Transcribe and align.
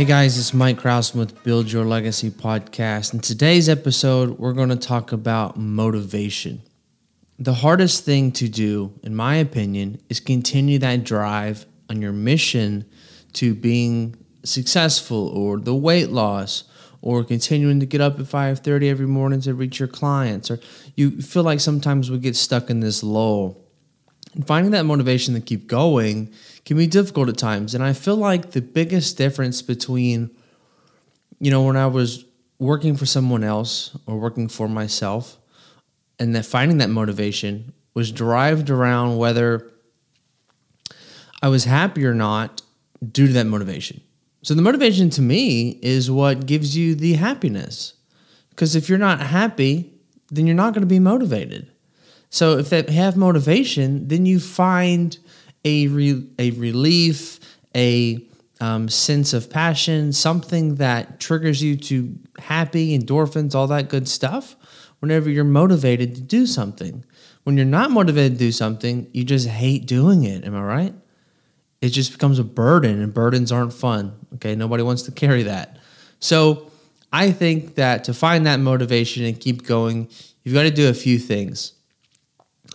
Hey 0.00 0.06
guys, 0.06 0.38
it's 0.38 0.54
Mike 0.54 0.78
Krausen 0.80 1.16
with 1.16 1.44
Build 1.44 1.70
Your 1.70 1.84
Legacy 1.84 2.30
podcast. 2.30 3.12
In 3.12 3.20
today's 3.20 3.68
episode, 3.68 4.38
we're 4.38 4.54
going 4.54 4.70
to 4.70 4.76
talk 4.76 5.12
about 5.12 5.58
motivation. 5.58 6.62
The 7.38 7.52
hardest 7.52 8.06
thing 8.06 8.32
to 8.32 8.48
do, 8.48 8.94
in 9.02 9.14
my 9.14 9.34
opinion, 9.34 10.00
is 10.08 10.18
continue 10.18 10.78
that 10.78 11.04
drive 11.04 11.66
on 11.90 12.00
your 12.00 12.12
mission 12.12 12.86
to 13.34 13.54
being 13.54 14.16
successful 14.42 15.28
or 15.28 15.58
the 15.58 15.74
weight 15.74 16.08
loss 16.08 16.64
or 17.02 17.22
continuing 17.22 17.78
to 17.80 17.84
get 17.84 18.00
up 18.00 18.18
at 18.18 18.24
5:30 18.24 18.88
every 18.88 19.06
morning 19.06 19.42
to 19.42 19.52
reach 19.52 19.78
your 19.78 19.86
clients 19.86 20.50
or 20.50 20.60
you 20.96 21.20
feel 21.20 21.42
like 21.42 21.60
sometimes 21.60 22.10
we 22.10 22.16
get 22.16 22.36
stuck 22.36 22.70
in 22.70 22.80
this 22.80 23.02
lull. 23.02 23.69
And 24.34 24.46
finding 24.46 24.72
that 24.72 24.84
motivation 24.84 25.34
to 25.34 25.40
keep 25.40 25.66
going 25.66 26.32
can 26.64 26.76
be 26.76 26.86
difficult 26.86 27.28
at 27.28 27.36
times. 27.36 27.74
And 27.74 27.82
I 27.82 27.92
feel 27.92 28.16
like 28.16 28.52
the 28.52 28.60
biggest 28.60 29.16
difference 29.18 29.62
between 29.62 30.30
you 31.40 31.50
know 31.50 31.62
when 31.62 31.76
I 31.76 31.86
was 31.86 32.24
working 32.58 32.96
for 32.96 33.06
someone 33.06 33.42
else 33.42 33.96
or 34.06 34.18
working 34.18 34.46
for 34.46 34.68
myself 34.68 35.38
and 36.18 36.36
that 36.36 36.44
finding 36.44 36.78
that 36.78 36.90
motivation 36.90 37.72
was 37.94 38.12
derived 38.12 38.68
around 38.68 39.16
whether 39.16 39.72
I 41.42 41.48
was 41.48 41.64
happy 41.64 42.04
or 42.04 42.14
not 42.14 42.62
due 43.10 43.26
to 43.26 43.32
that 43.32 43.46
motivation. 43.46 44.02
So 44.42 44.54
the 44.54 44.62
motivation 44.62 45.10
to 45.10 45.22
me 45.22 45.78
is 45.82 46.10
what 46.10 46.46
gives 46.46 46.76
you 46.76 46.94
the 46.94 47.14
happiness. 47.14 47.94
Because 48.50 48.76
if 48.76 48.88
you're 48.88 48.98
not 48.98 49.20
happy, 49.20 49.94
then 50.30 50.46
you're 50.46 50.56
not 50.56 50.74
going 50.74 50.82
to 50.82 50.86
be 50.86 50.98
motivated. 50.98 51.70
So 52.30 52.58
if 52.58 52.70
they 52.70 52.82
have 52.92 53.16
motivation, 53.16 54.08
then 54.08 54.24
you 54.24 54.40
find 54.40 55.18
a 55.64 55.88
re- 55.88 56.26
a 56.38 56.52
relief, 56.52 57.38
a 57.76 58.24
um, 58.60 58.88
sense 58.88 59.32
of 59.32 59.50
passion, 59.50 60.12
something 60.12 60.76
that 60.76 61.20
triggers 61.20 61.62
you 61.62 61.76
to 61.76 62.18
happy, 62.38 62.98
endorphins, 62.98 63.54
all 63.54 63.66
that 63.66 63.88
good 63.88 64.08
stuff. 64.08 64.56
Whenever 65.00 65.30
you're 65.30 65.44
motivated 65.44 66.14
to 66.14 66.20
do 66.20 66.46
something, 66.46 67.04
when 67.44 67.56
you're 67.56 67.66
not 67.66 67.90
motivated 67.90 68.32
to 68.32 68.38
do 68.38 68.52
something, 68.52 69.08
you 69.12 69.24
just 69.24 69.48
hate 69.48 69.86
doing 69.86 70.24
it. 70.24 70.44
Am 70.44 70.54
I 70.54 70.62
right? 70.62 70.94
it 71.80 71.90
just 71.90 72.12
becomes 72.12 72.38
a 72.38 72.44
burden 72.44 73.00
and 73.02 73.12
burdens 73.12 73.50
aren't 73.50 73.72
fun. 73.72 74.14
Okay. 74.34 74.54
Nobody 74.54 74.82
wants 74.82 75.02
to 75.02 75.12
carry 75.12 75.44
that. 75.44 75.78
So 76.18 76.70
I 77.12 77.32
think 77.32 77.76
that 77.76 78.04
to 78.04 78.14
find 78.14 78.46
that 78.46 78.60
motivation 78.60 79.24
and 79.24 79.38
keep 79.38 79.66
going, 79.66 80.08
you've 80.44 80.54
got 80.54 80.62
to 80.62 80.70
do 80.70 80.88
a 80.88 80.94
few 80.94 81.18
things. 81.18 81.72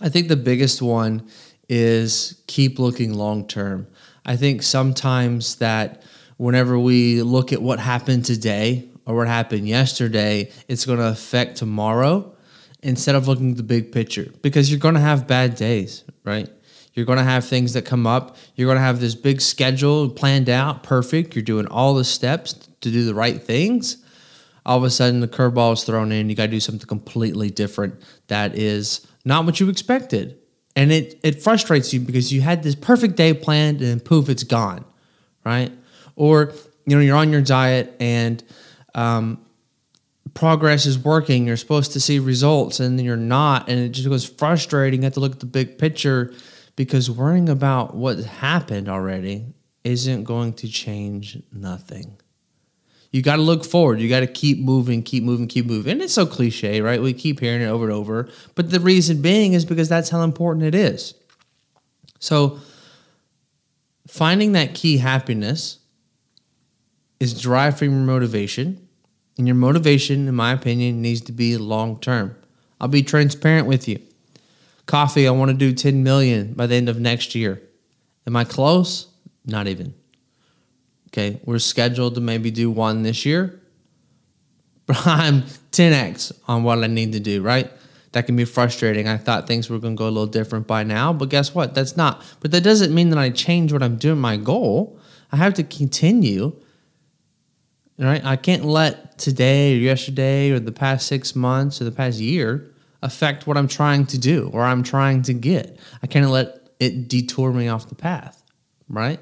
I 0.00 0.08
think 0.08 0.28
the 0.28 0.36
biggest 0.36 0.82
one 0.82 1.28
is 1.68 2.42
keep 2.46 2.78
looking 2.78 3.14
long 3.14 3.46
term. 3.46 3.86
I 4.24 4.36
think 4.36 4.62
sometimes 4.62 5.56
that 5.56 6.02
whenever 6.36 6.78
we 6.78 7.22
look 7.22 7.52
at 7.52 7.62
what 7.62 7.78
happened 7.78 8.24
today 8.24 8.88
or 9.06 9.16
what 9.16 9.28
happened 9.28 9.66
yesterday, 9.68 10.50
it's 10.68 10.84
going 10.84 10.98
to 10.98 11.08
affect 11.08 11.56
tomorrow 11.56 12.34
instead 12.82 13.14
of 13.14 13.26
looking 13.26 13.52
at 13.52 13.56
the 13.56 13.62
big 13.62 13.90
picture 13.90 14.30
because 14.42 14.70
you're 14.70 14.80
going 14.80 14.94
to 14.94 15.00
have 15.00 15.26
bad 15.26 15.54
days, 15.54 16.04
right? 16.24 16.48
You're 16.92 17.06
going 17.06 17.18
to 17.18 17.24
have 17.24 17.44
things 17.44 17.72
that 17.74 17.82
come 17.82 18.06
up. 18.06 18.36
You're 18.54 18.66
going 18.66 18.78
to 18.78 18.82
have 18.82 19.00
this 19.00 19.14
big 19.14 19.40
schedule 19.40 20.08
planned 20.08 20.48
out, 20.48 20.82
perfect. 20.82 21.34
You're 21.34 21.42
doing 21.42 21.66
all 21.66 21.94
the 21.94 22.04
steps 22.04 22.54
to 22.54 22.90
do 22.90 23.04
the 23.04 23.14
right 23.14 23.42
things. 23.42 23.98
All 24.64 24.78
of 24.78 24.84
a 24.84 24.90
sudden, 24.90 25.20
the 25.20 25.28
curveball 25.28 25.74
is 25.74 25.84
thrown 25.84 26.10
in. 26.10 26.28
You 26.28 26.34
got 26.34 26.46
to 26.46 26.50
do 26.50 26.60
something 26.60 26.88
completely 26.88 27.50
different 27.50 28.02
that 28.28 28.56
is 28.56 29.06
not 29.26 29.44
what 29.44 29.60
you 29.60 29.68
expected. 29.68 30.38
And 30.76 30.92
it, 30.92 31.18
it 31.22 31.42
frustrates 31.42 31.92
you 31.92 32.00
because 32.00 32.32
you 32.32 32.40
had 32.40 32.62
this 32.62 32.74
perfect 32.74 33.16
day 33.16 33.34
planned 33.34 33.82
and 33.82 34.02
poof, 34.02 34.28
it's 34.28 34.44
gone, 34.44 34.84
right? 35.44 35.72
Or, 36.14 36.52
you 36.86 36.96
know, 36.96 37.02
you're 37.02 37.16
on 37.16 37.32
your 37.32 37.42
diet 37.42 37.94
and 37.98 38.42
um, 38.94 39.44
progress 40.32 40.86
is 40.86 40.98
working. 40.98 41.46
You're 41.46 41.56
supposed 41.56 41.92
to 41.92 42.00
see 42.00 42.18
results 42.18 42.78
and 42.78 43.00
you're 43.00 43.16
not. 43.16 43.68
And 43.68 43.80
it 43.80 43.88
just 43.88 44.08
goes 44.08 44.24
frustrating. 44.24 45.00
You 45.00 45.04
have 45.04 45.14
to 45.14 45.20
look 45.20 45.32
at 45.32 45.40
the 45.40 45.46
big 45.46 45.76
picture 45.76 46.32
because 46.76 47.10
worrying 47.10 47.48
about 47.48 47.96
what 47.96 48.18
happened 48.18 48.88
already 48.88 49.46
isn't 49.82 50.24
going 50.24 50.52
to 50.54 50.68
change 50.68 51.42
nothing. 51.52 52.18
You 53.16 53.22
got 53.22 53.36
to 53.36 53.42
look 53.42 53.64
forward. 53.64 53.98
You 53.98 54.10
got 54.10 54.20
to 54.20 54.26
keep 54.26 54.58
moving, 54.58 55.02
keep 55.02 55.24
moving, 55.24 55.48
keep 55.48 55.64
moving. 55.64 55.92
And 55.92 56.02
it's 56.02 56.12
so 56.12 56.26
cliche, 56.26 56.82
right? 56.82 57.00
We 57.00 57.14
keep 57.14 57.40
hearing 57.40 57.62
it 57.62 57.66
over 57.66 57.84
and 57.84 57.92
over. 57.94 58.28
But 58.54 58.68
the 58.68 58.78
reason 58.78 59.22
being 59.22 59.54
is 59.54 59.64
because 59.64 59.88
that's 59.88 60.10
how 60.10 60.20
important 60.20 60.66
it 60.66 60.74
is. 60.74 61.14
So, 62.18 62.60
finding 64.06 64.52
that 64.52 64.74
key 64.74 64.98
happiness 64.98 65.78
is 67.18 67.32
derived 67.40 67.78
from 67.78 67.88
your 67.88 68.00
motivation. 68.00 68.86
And 69.38 69.46
your 69.46 69.56
motivation, 69.56 70.28
in 70.28 70.34
my 70.34 70.52
opinion, 70.52 71.00
needs 71.00 71.22
to 71.22 71.32
be 71.32 71.56
long 71.56 71.98
term. 71.98 72.36
I'll 72.78 72.88
be 72.88 73.02
transparent 73.02 73.66
with 73.66 73.88
you. 73.88 73.98
Coffee, 74.84 75.26
I 75.26 75.30
want 75.30 75.50
to 75.50 75.56
do 75.56 75.72
10 75.72 76.02
million 76.02 76.52
by 76.52 76.66
the 76.66 76.74
end 76.74 76.90
of 76.90 77.00
next 77.00 77.34
year. 77.34 77.62
Am 78.26 78.36
I 78.36 78.44
close? 78.44 79.06
Not 79.46 79.68
even. 79.68 79.94
Okay, 81.16 81.40
we're 81.46 81.58
scheduled 81.58 82.14
to 82.16 82.20
maybe 82.20 82.50
do 82.50 82.70
one 82.70 83.02
this 83.02 83.24
year, 83.24 83.58
but 84.86 85.06
I'm 85.06 85.44
10x 85.72 86.32
on 86.46 86.62
what 86.62 86.84
I 86.84 86.88
need 86.88 87.12
to 87.12 87.20
do, 87.20 87.40
right? 87.40 87.70
That 88.12 88.26
can 88.26 88.36
be 88.36 88.44
frustrating. 88.44 89.08
I 89.08 89.16
thought 89.16 89.46
things 89.46 89.70
were 89.70 89.78
going 89.78 89.96
to 89.96 89.98
go 89.98 90.04
a 90.04 90.10
little 90.10 90.26
different 90.26 90.66
by 90.66 90.82
now, 90.82 91.14
but 91.14 91.30
guess 91.30 91.54
what? 91.54 91.74
That's 91.74 91.96
not. 91.96 92.22
But 92.40 92.50
that 92.50 92.62
doesn't 92.62 92.94
mean 92.94 93.08
that 93.10 93.18
I 93.18 93.30
change 93.30 93.72
what 93.72 93.82
I'm 93.82 93.96
doing, 93.96 94.18
my 94.18 94.36
goal. 94.36 95.00
I 95.32 95.36
have 95.36 95.54
to 95.54 95.62
continue, 95.62 96.54
right? 97.98 98.22
I 98.22 98.36
can't 98.36 98.66
let 98.66 99.18
today 99.18 99.74
or 99.74 99.78
yesterday 99.78 100.50
or 100.50 100.60
the 100.60 100.72
past 100.72 101.06
six 101.06 101.34
months 101.34 101.80
or 101.80 101.84
the 101.84 101.92
past 101.92 102.18
year 102.18 102.70
affect 103.02 103.46
what 103.46 103.56
I'm 103.56 103.68
trying 103.68 104.04
to 104.06 104.18
do 104.18 104.50
or 104.52 104.64
I'm 104.64 104.82
trying 104.82 105.22
to 105.22 105.32
get. 105.32 105.78
I 106.02 106.08
can't 106.08 106.28
let 106.30 106.68
it 106.78 107.08
detour 107.08 107.52
me 107.52 107.68
off 107.68 107.88
the 107.88 107.94
path, 107.94 108.42
right? 108.88 109.20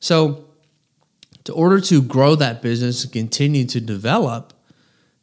So, 0.00 0.48
to 1.44 1.52
order 1.52 1.80
to 1.80 2.02
grow 2.02 2.34
that 2.36 2.62
business 2.62 3.04
and 3.04 3.12
continue 3.12 3.64
to 3.66 3.80
develop 3.80 4.52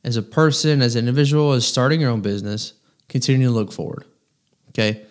as 0.03 0.17
a 0.17 0.21
person, 0.21 0.81
as 0.81 0.95
an 0.95 1.07
individual, 1.07 1.53
as 1.53 1.67
starting 1.67 2.01
your 2.01 2.09
own 2.09 2.21
business, 2.21 2.73
continue 3.07 3.47
to 3.47 3.53
look 3.53 3.71
forward. 3.71 4.05
Okay. 4.69 5.05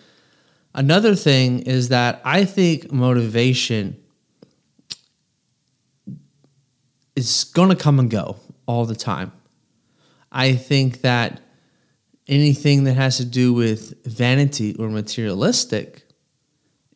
Another 0.75 1.15
thing 1.15 1.61
is 1.61 1.89
that 1.89 2.21
I 2.25 2.45
think 2.45 2.93
motivation 2.93 3.97
is 7.17 7.45
going 7.45 7.69
to 7.71 7.77
come 7.77 7.99
and 7.99 8.11
go 8.11 8.37
all 8.67 8.85
the 8.85 8.95
time. 8.95 9.33
I 10.31 10.55
think 10.55 11.01
that 11.01 11.41
anything 12.29 12.85
that 12.85 12.95
has 12.95 13.17
to 13.17 13.25
do 13.25 13.53
with 13.53 14.05
vanity 14.05 14.77
or 14.79 14.89
materialistic 14.89 16.08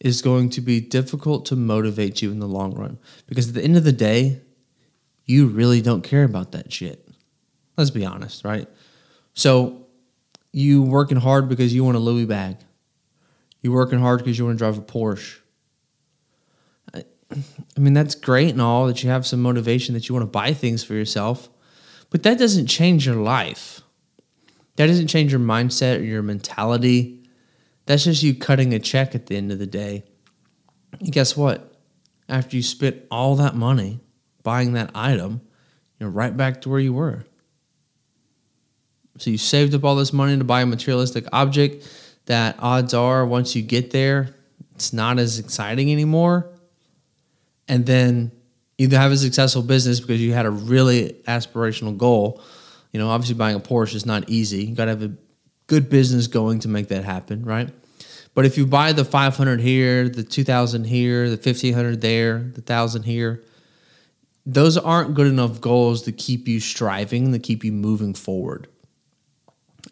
is 0.03 0.21
going 0.21 0.51
to 0.51 0.61
be 0.61 0.81
difficult 0.81 1.47
to 1.47 1.55
motivate 1.55 2.21
you 2.21 2.33
in 2.33 2.41
the 2.41 2.49
long 2.49 2.75
run 2.75 2.99
because 3.29 3.49
at 3.49 3.55
the 3.55 3.63
end 3.63 3.77
of 3.77 3.85
the 3.85 3.93
day, 3.93 4.41
you 5.27 5.47
really 5.47 5.81
don't 5.81 6.03
care 6.03 6.25
about 6.25 6.51
that 6.51 6.73
shit. 6.73 7.09
Let's 7.77 7.91
be 7.91 8.05
honest, 8.05 8.45
right? 8.45 8.69
So 9.35 9.87
you 10.53 10.83
working 10.83 11.19
hard 11.19 11.49
because 11.49 11.73
you 11.73 11.85
want 11.85 11.97
a 11.97 12.01
Louis 12.01 12.25
bag. 12.25 12.57
You 13.61 13.71
working 13.71 14.01
hard 14.01 14.19
because 14.19 14.37
you 14.37 14.45
want 14.45 14.59
to 14.59 14.59
drive 14.59 14.77
a 14.77 14.83
Porsche. 14.83 15.39
I, 16.93 17.05
I 17.77 17.81
mean, 17.81 17.95
that's 17.95 18.17
great 18.17 18.51
and 18.51 18.61
all 18.61 18.89
that 18.89 19.05
you 19.05 19.09
have 19.09 19.25
some 19.25 19.41
motivation 19.41 19.95
that 19.95 20.09
you 20.09 20.17
want 20.17 20.25
to 20.25 20.31
buy 20.31 20.53
things 20.53 20.83
for 20.83 20.95
yourself, 20.95 21.49
but 22.11 22.25
that 22.25 22.41
doesn't 22.41 22.67
change 22.67 23.07
your 23.07 23.15
life. 23.15 23.83
That 24.75 24.89
doesn't 24.89 25.07
change 25.07 25.31
your 25.31 25.41
mindset 25.41 26.01
or 26.01 26.03
your 26.03 26.23
mentality. 26.23 27.22
That's 27.87 28.05
just 28.05 28.23
you 28.23 28.35
cutting 28.35 28.75
a 28.75 28.79
check 28.79 29.15
at 29.15 29.27
the 29.27 29.37
end 29.37 29.53
of 29.53 29.59
the 29.59 29.67
day. 29.67 30.05
And 31.01 31.13
guess 31.13 31.37
what? 31.37 31.75
After 32.29 32.57
you 32.57 32.63
spent 32.63 33.03
all 33.11 33.37
that 33.37 33.55
money 33.55 34.01
buying 34.43 34.73
that 34.75 34.91
item, 34.95 35.41
you're 35.99 36.11
right 36.11 36.37
back 36.37 36.61
to 36.63 36.69
where 36.69 36.81
you 36.81 36.93
were. 36.93 37.25
So 39.19 39.31
you 39.31 39.39
saved 39.39 39.75
up 39.75 39.85
all 39.85 39.97
this 39.97 40.13
money 40.13 40.37
to 40.39 40.45
buy 40.45 40.63
a 40.63 40.67
materialistic 40.67 41.27
object 41.33 41.87
that 42.27 42.57
odds 42.59 42.95
are 42.95 43.27
once 43.27 43.55
you 43.55 43.63
get 43.63 43.91
there, 43.91 44.35
it's 44.75 44.93
not 44.93 45.19
as 45.19 45.39
exciting 45.39 45.93
anymore. 45.93 46.51
And 47.69 47.85
then 47.85 48.33
either 48.79 48.97
have 48.99 49.13
a 49.13 49.17
successful 49.17 49.63
business 49.63 50.01
because 50.01 50.21
you 50.21 50.33
had 50.33 50.47
a 50.47 50.51
really 50.51 51.21
aspirational 51.27 51.97
goal 51.97 52.43
you 52.93 53.01
know, 53.01 53.09
obviously 53.09 53.35
buying 53.35 53.57
a 53.57 53.61
Porsche 53.61 53.95
is 53.95 54.07
not 54.07 54.29
easy. 54.29 54.67
You 54.67 54.75
got 54.75 54.85
to 54.85 54.91
have 54.91 55.03
a 55.03 55.13
good 55.67 55.89
business 55.89 56.27
going 56.27 56.61
to 56.61 56.69
make 56.69 56.89
that 56.89 57.05
happen, 57.05 57.45
right? 57.45 57.71
But 58.35 58.47
if 58.47 58.57
you 58.57 58.67
buy 58.67 58.93
the 58.93 59.05
500 59.05 59.61
here, 59.61 60.09
the 60.09 60.23
2000 60.23 60.85
here, 60.85 61.29
the 61.29 61.37
1500 61.37 62.01
there, 62.01 62.39
the 62.39 62.61
1000 62.61 63.03
here, 63.03 63.43
those 64.47 64.77
aren't 64.77 65.15
good 65.15 65.27
enough 65.27 65.61
goals 65.61 66.03
to 66.03 66.13
keep 66.13 66.49
you 66.49 66.59
striving, 66.59 67.33
to 67.33 67.39
keep 67.39 67.63
you 67.63 67.73
moving 67.73 68.15
forward. 68.15 68.69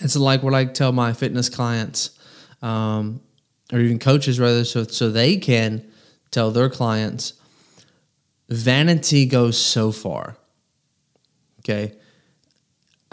It's 0.01 0.17
like 0.17 0.43
what 0.43 0.55
I 0.55 0.65
tell 0.65 0.93
my 0.93 1.13
fitness 1.13 1.49
clients, 1.49 2.19
um, 2.63 3.21
or 3.73 3.79
even 3.79 3.99
coaches 3.99 4.41
rather, 4.41 4.65
so 4.65 4.85
so 4.85 5.11
they 5.11 5.37
can 5.37 5.89
tell 6.31 6.51
their 6.51 6.71
clients 6.71 7.35
vanity 8.51 9.27
goes 9.27 9.57
so 9.57 9.93
far. 9.93 10.37
Okay. 11.61 11.95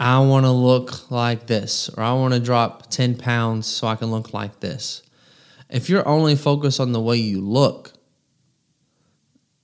I 0.00 0.18
want 0.20 0.44
to 0.44 0.50
look 0.50 1.10
like 1.10 1.46
this, 1.46 1.88
or 1.96 2.02
I 2.02 2.12
want 2.12 2.34
to 2.34 2.40
drop 2.40 2.90
10 2.90 3.16
pounds 3.16 3.66
so 3.66 3.86
I 3.86 3.96
can 3.96 4.10
look 4.10 4.32
like 4.32 4.60
this. 4.60 5.02
If 5.70 5.88
you're 5.88 6.06
only 6.06 6.36
focused 6.36 6.80
on 6.80 6.92
the 6.92 7.00
way 7.00 7.16
you 7.16 7.40
look, 7.40 7.92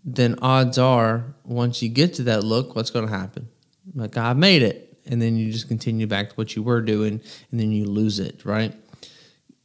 then 0.05 0.37
odds 0.43 0.77
are 0.77 1.35
once 1.45 1.83
you 1.83 1.89
get 1.89 2.15
to 2.15 2.25
that 2.25 2.45
look, 2.45 2.77
what's 2.77 2.91
going 2.91 3.07
to 3.07 3.13
happen? 3.13 3.49
Like, 3.95 4.17
I 4.17 4.33
made 4.35 4.63
it. 4.63 4.99
And 5.07 5.21
then 5.21 5.37
you 5.37 5.53
just 5.53 5.69
continue 5.69 6.07
back 6.07 6.31
to 6.31 6.35
what 6.35 6.57
you 6.57 6.63
were 6.63 6.81
doing, 6.81 7.21
and 7.51 7.61
then 7.61 7.73
you 7.73 7.85
lose 7.85 8.19
it, 8.19 8.45
right? 8.45 8.75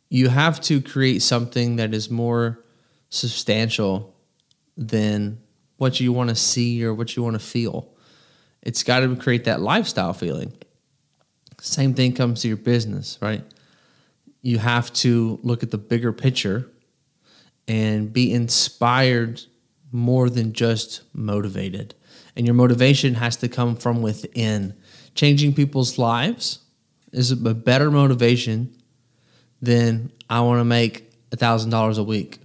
You 0.09 0.27
have 0.27 0.59
to 0.62 0.81
create 0.81 1.21
something 1.21 1.77
that 1.77 1.94
is 1.94 2.09
more 2.09 2.59
substantial 3.09 4.13
than 4.75 5.39
what 5.77 6.01
you 6.01 6.12
want 6.12 6.30
to 6.30 6.35
see 6.35 6.83
or 6.83 6.94
what 6.94 7.15
you 7.15 7.24
want 7.24 7.35
to 7.35 7.45
feel. 7.45 7.88
It's 8.62 8.83
got 8.83 9.00
to 9.00 9.15
create 9.15 9.45
that 9.45 9.62
lifestyle 9.62 10.12
feeling. 10.12 10.51
Same 11.62 11.94
thing 11.94 12.13
comes 12.13 12.42
to 12.42 12.50
your 12.50 12.57
business, 12.57 13.18
right? 13.21 13.44
You 14.41 14.57
have 14.59 14.91
to 14.94 15.39
look 15.44 15.63
at 15.63 15.71
the 15.71 15.77
bigger 15.77 16.13
picture 16.13 16.69
and 17.68 18.12
be 18.12 18.31
inspired 18.31 19.41
more 19.91 20.30
than 20.30 20.53
just 20.53 21.01
motivated. 21.13 21.95
And 22.36 22.45
your 22.45 22.56
motivation 22.56 23.15
has 23.15 23.36
to 23.38 23.47
come 23.47 23.75
from 23.75 24.01
within. 24.01 24.75
Changing 25.15 25.53
people's 25.53 25.97
lives 25.97 26.59
is 27.12 27.31
a 27.31 27.36
better 27.36 27.91
motivation 27.91 28.75
than 29.62 30.12
I 30.30 30.42
want 30.42 30.59
to 30.59 30.65
make 30.65 31.12
$1,000 31.31 31.97
a 31.97 32.03
week. 32.03 32.39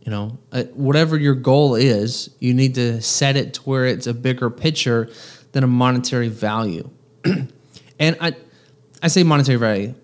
You 0.00 0.10
know, 0.10 0.38
uh, 0.50 0.64
whatever 0.74 1.16
your 1.16 1.34
goal 1.34 1.74
is, 1.74 2.30
you 2.38 2.54
need 2.54 2.74
to 2.76 3.00
set 3.02 3.36
it 3.36 3.54
to 3.54 3.60
where 3.62 3.86
it's 3.86 4.06
a 4.06 4.14
bigger 4.14 4.50
picture 4.50 5.10
than 5.52 5.62
a 5.62 5.66
monetary 5.66 6.28
value. 6.28 6.88
and 7.24 8.16
I, 8.20 8.34
I 9.02 9.08
say 9.08 9.22
monetary 9.22 9.58
value. 9.58 9.94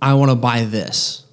I 0.00 0.14
want 0.14 0.30
to 0.30 0.36
buy 0.36 0.64
this. 0.64 1.24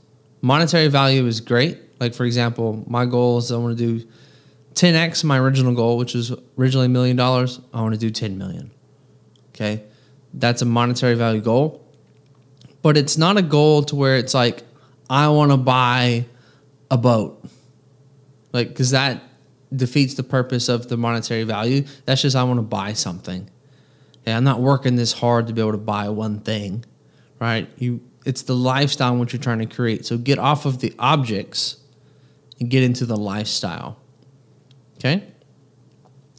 Monetary 0.42 0.88
value 0.88 1.26
is 1.26 1.42
great. 1.42 1.80
Like 2.00 2.14
for 2.14 2.26
example, 2.26 2.84
my 2.88 3.06
goal 3.06 3.38
is 3.38 3.52
I 3.52 3.58
want 3.58 3.78
to 3.78 4.00
do 4.00 4.08
10x 4.74 5.24
my 5.24 5.38
original 5.38 5.74
goal, 5.74 5.98
which 5.98 6.14
was 6.14 6.34
originally 6.58 6.88
a 6.88 6.90
million 6.90 7.16
dollars. 7.16 7.60
I 7.74 7.82
want 7.82 7.94
to 7.94 8.00
do 8.00 8.10
10 8.10 8.38
million. 8.38 8.72
Okay, 9.50 9.84
that's 10.34 10.62
a 10.62 10.66
monetary 10.66 11.14
value 11.14 11.42
goal, 11.42 11.86
but 12.82 12.98
it's 12.98 13.18
not 13.18 13.38
a 13.38 13.42
goal 13.42 13.84
to 13.84 13.96
where 13.96 14.18
it's 14.18 14.34
like 14.34 14.64
I 15.10 15.28
want 15.30 15.52
to 15.52 15.58
buy 15.58 16.26
a 16.90 16.98
boat 16.98 17.44
like 18.54 18.70
because 18.70 18.92
that 18.92 19.22
defeats 19.76 20.14
the 20.14 20.24
purpose 20.24 20.70
of 20.70 20.88
the 20.88 20.96
monetary 20.96 21.44
value. 21.44 21.84
That's 22.06 22.22
just 22.22 22.36
I 22.36 22.44
want 22.44 22.60
to 22.60 22.64
buy 22.64 22.94
something. 22.94 23.50
Yeah, 24.26 24.38
I'm 24.38 24.44
not 24.46 24.62
working 24.62 24.96
this 24.96 25.12
hard 25.12 25.48
to 25.48 25.54
be 25.54 25.60
able 25.60 25.74
to 25.74 25.78
buy 25.78 26.08
one 26.10 26.40
thing, 26.40 26.86
right? 27.40 27.68
You, 27.78 28.00
it's 28.26 28.44
the 28.44 28.56
lifestyle 28.56 29.14
in 29.14 29.20
which 29.20 29.34
you're 29.34 29.42
trying 29.42 29.60
to 29.60 29.66
create. 29.66 30.06
So 30.06 30.18
get 30.18 30.40
off 30.40 30.66
of 30.66 30.80
the 30.80 30.94
objects 31.00 31.78
and 32.60 32.70
get 32.70 32.84
into 32.84 33.06
the 33.06 33.18
lifestyle. 33.18 33.98
Okay. 34.96 35.24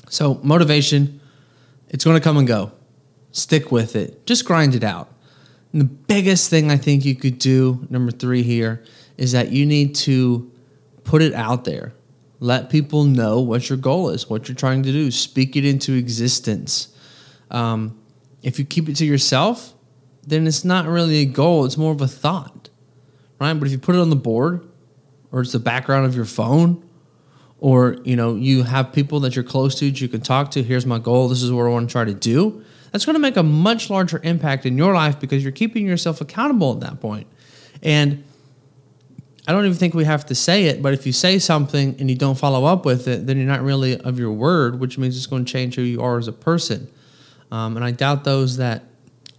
So 0.08 0.40
motivation, 0.42 1.20
it's 1.88 2.04
going 2.04 2.16
to 2.16 2.22
come 2.22 2.36
and 2.36 2.46
go. 2.46 2.72
Stick 3.32 3.70
with 3.72 3.96
it. 3.96 4.26
Just 4.26 4.44
grind 4.44 4.74
it 4.74 4.84
out. 4.84 5.12
And 5.72 5.80
the 5.80 5.86
biggest 5.86 6.50
thing 6.50 6.70
I 6.70 6.76
think 6.76 7.04
you 7.04 7.14
could 7.14 7.38
do, 7.38 7.86
number 7.90 8.12
three 8.12 8.42
here, 8.42 8.84
is 9.16 9.32
that 9.32 9.50
you 9.50 9.66
need 9.66 9.94
to 9.96 10.50
put 11.02 11.20
it 11.20 11.34
out 11.34 11.64
there. 11.64 11.92
Let 12.40 12.70
people 12.70 13.04
know 13.04 13.40
what 13.40 13.68
your 13.68 13.78
goal 13.78 14.10
is, 14.10 14.30
what 14.30 14.48
you're 14.48 14.54
trying 14.54 14.82
to 14.84 14.92
do. 14.92 15.10
Speak 15.10 15.56
it 15.56 15.64
into 15.64 15.94
existence. 15.94 16.94
Um, 17.50 18.00
if 18.42 18.58
you 18.58 18.64
keep 18.64 18.88
it 18.88 18.96
to 18.96 19.04
yourself, 19.04 19.74
then 20.24 20.46
it's 20.46 20.64
not 20.64 20.86
really 20.86 21.18
a 21.18 21.24
goal, 21.24 21.64
it's 21.64 21.76
more 21.76 21.92
of 21.92 22.00
a 22.00 22.08
thought, 22.08 22.70
right? 23.40 23.54
But 23.54 23.66
if 23.66 23.72
you 23.72 23.78
put 23.78 23.94
it 23.94 24.00
on 24.00 24.10
the 24.10 24.16
board, 24.16 24.66
or 25.32 25.40
it's 25.40 25.52
the 25.52 25.58
background 25.58 26.06
of 26.06 26.14
your 26.14 26.24
phone, 26.24 26.82
or 27.58 27.96
you 28.04 28.16
know 28.16 28.34
you 28.34 28.62
have 28.62 28.92
people 28.92 29.20
that 29.20 29.34
you're 29.34 29.44
close 29.44 29.74
to 29.78 29.86
that 29.86 30.00
you 30.00 30.08
can 30.08 30.20
talk 30.20 30.50
to 30.50 30.62
here's 30.62 30.84
my 30.84 30.98
goal 30.98 31.28
this 31.28 31.42
is 31.42 31.50
what 31.50 31.64
i 31.64 31.68
want 31.68 31.88
to 31.88 31.92
try 31.92 32.04
to 32.04 32.12
do 32.12 32.62
that's 32.92 33.06
going 33.06 33.14
to 33.14 33.20
make 33.20 33.36
a 33.36 33.42
much 33.42 33.90
larger 33.90 34.20
impact 34.22 34.66
in 34.66 34.76
your 34.76 34.94
life 34.94 35.18
because 35.18 35.42
you're 35.42 35.50
keeping 35.50 35.86
yourself 35.86 36.20
accountable 36.20 36.74
at 36.74 36.80
that 36.80 37.00
point. 37.00 37.26
and 37.82 38.22
I 39.46 39.52
don't 39.52 39.66
even 39.66 39.76
think 39.76 39.92
we 39.92 40.04
have 40.04 40.24
to 40.26 40.34
say 40.34 40.66
it, 40.66 40.80
but 40.80 40.94
if 40.94 41.04
you 41.04 41.12
say 41.12 41.38
something 41.38 41.96
and 41.98 42.08
you 42.08 42.16
don't 42.16 42.38
follow 42.38 42.64
up 42.64 42.86
with 42.86 43.06
it, 43.08 43.26
then 43.26 43.36
you're 43.36 43.46
not 43.46 43.60
really 43.60 44.00
of 44.00 44.18
your 44.18 44.32
word, 44.32 44.80
which 44.80 44.96
means 44.96 45.18
it's 45.18 45.26
going 45.26 45.44
to 45.44 45.52
change 45.52 45.74
who 45.74 45.82
you 45.82 46.00
are 46.00 46.16
as 46.16 46.28
a 46.28 46.32
person. 46.32 46.90
Um, 47.50 47.76
and 47.76 47.84
I 47.84 47.90
doubt 47.90 48.24
those 48.24 48.56
that 48.56 48.84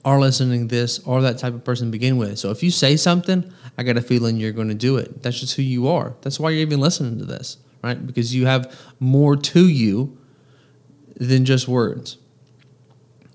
are 0.06 0.20
listening 0.20 0.70
to 0.70 0.76
this 0.76 1.00
or 1.00 1.22
that 1.22 1.38
type 1.38 1.54
of 1.54 1.66
person 1.66 1.88
to 1.88 1.92
begin 1.92 2.16
with. 2.18 2.40
So 2.40 2.52
if 2.52 2.64
you 2.64 2.72
say 2.72 2.96
something, 2.96 3.52
I 3.78 3.84
got 3.84 3.98
a 3.98 4.02
feeling 4.02 4.38
you're 4.38 4.54
going 4.54 4.70
to 4.70 4.74
do 4.74 4.96
it. 4.98 5.22
That's 5.22 5.40
just 5.40 5.56
who 5.56 5.64
you 5.64 5.90
are. 5.90 6.16
That's 6.22 6.40
why 6.40 6.52
you're 6.52 6.62
even 6.62 6.80
listening 6.80 7.20
to 7.20 7.26
this, 7.26 7.58
right? 7.84 8.06
Because 8.06 8.34
you 8.34 8.46
have 8.46 8.74
more 9.00 9.36
to 9.36 9.68
you 9.68 10.18
than 11.16 11.44
just 11.44 11.68
words. 11.68 12.18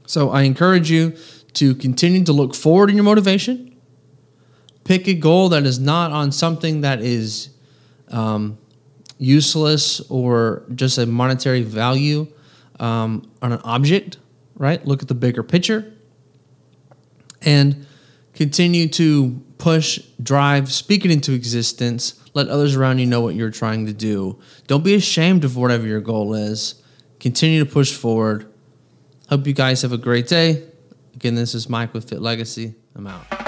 So 0.06 0.30
I 0.30 0.42
encourage 0.42 0.90
you 0.90 1.16
to 1.54 1.74
continue 1.74 2.24
to 2.24 2.32
look 2.32 2.54
forward 2.54 2.88
in 2.88 2.96
your 2.96 3.04
motivation 3.04 3.70
pick 4.90 5.06
a 5.06 5.14
goal 5.14 5.50
that 5.50 5.64
is 5.64 5.78
not 5.78 6.10
on 6.10 6.32
something 6.32 6.80
that 6.80 7.00
is 7.00 7.50
um, 8.08 8.58
useless 9.18 10.00
or 10.10 10.64
just 10.74 10.98
a 10.98 11.06
monetary 11.06 11.62
value 11.62 12.26
um, 12.80 13.30
on 13.40 13.52
an 13.52 13.60
object, 13.62 14.18
right? 14.56 14.84
Look 14.84 15.00
at 15.00 15.06
the 15.06 15.14
bigger 15.14 15.44
picture 15.44 15.92
and 17.42 17.86
continue 18.34 18.88
to 18.88 19.40
push, 19.58 19.98
drive, 20.22 20.72
speak 20.72 21.04
it 21.04 21.10
into 21.10 21.32
existence. 21.32 22.20
Let 22.32 22.48
others 22.48 22.76
around 22.76 22.98
you 22.98 23.06
know 23.06 23.20
what 23.20 23.34
you're 23.34 23.50
trying 23.50 23.86
to 23.86 23.92
do. 23.92 24.38
Don't 24.66 24.84
be 24.84 24.94
ashamed 24.94 25.44
of 25.44 25.56
whatever 25.56 25.86
your 25.86 26.00
goal 26.00 26.34
is. 26.34 26.80
Continue 27.18 27.64
to 27.64 27.70
push 27.70 27.94
forward. 27.94 28.50
Hope 29.28 29.46
you 29.46 29.52
guys 29.52 29.82
have 29.82 29.92
a 29.92 29.98
great 29.98 30.26
day. 30.26 30.64
Again, 31.14 31.34
this 31.34 31.54
is 31.54 31.68
Mike 31.68 31.92
with 31.92 32.08
Fit 32.08 32.20
Legacy. 32.20 32.74
I'm 32.94 33.06
out. 33.06 33.39